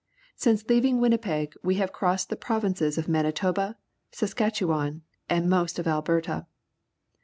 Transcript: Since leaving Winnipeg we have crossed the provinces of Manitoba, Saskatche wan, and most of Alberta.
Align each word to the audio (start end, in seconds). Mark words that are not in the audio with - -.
Since 0.35 0.67
leaving 0.67 0.99
Winnipeg 0.99 1.53
we 1.61 1.75
have 1.75 1.93
crossed 1.93 2.31
the 2.31 2.35
provinces 2.35 2.97
of 2.97 3.07
Manitoba, 3.07 3.77
Saskatche 4.11 4.65
wan, 4.67 5.03
and 5.29 5.47
most 5.47 5.77
of 5.77 5.85
Alberta. 5.85 6.47